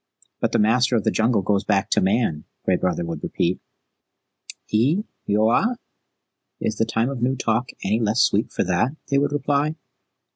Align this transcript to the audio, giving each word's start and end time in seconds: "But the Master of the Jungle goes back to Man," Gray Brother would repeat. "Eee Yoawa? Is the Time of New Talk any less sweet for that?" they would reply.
"But 0.39 0.51
the 0.51 0.57
Master 0.57 0.95
of 0.95 1.03
the 1.03 1.11
Jungle 1.11 1.43
goes 1.43 1.63
back 1.63 1.91
to 1.91 2.01
Man," 2.01 2.43
Gray 2.65 2.75
Brother 2.75 3.05
would 3.05 3.21
repeat. 3.21 3.61
"Eee 4.73 5.03
Yoawa? 5.27 5.75
Is 6.59 6.77
the 6.77 6.85
Time 6.85 7.09
of 7.11 7.21
New 7.21 7.35
Talk 7.35 7.69
any 7.83 7.99
less 7.99 8.21
sweet 8.23 8.51
for 8.51 8.63
that?" 8.63 8.95
they 9.11 9.19
would 9.19 9.31
reply. 9.31 9.75